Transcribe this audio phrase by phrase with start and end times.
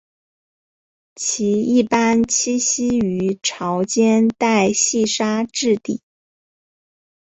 [1.13, 6.01] 其一般栖息于潮间带细砂质底。